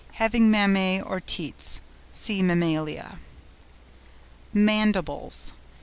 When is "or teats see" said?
1.07-2.41